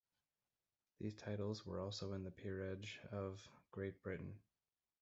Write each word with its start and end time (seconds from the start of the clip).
These 0.97 1.13
titles 1.13 1.63
were 1.63 1.79
also 1.79 2.13
in 2.13 2.23
the 2.23 2.31
Peerage 2.31 2.99
of 3.11 3.47
Great 3.69 4.01
Britain. 4.01 4.39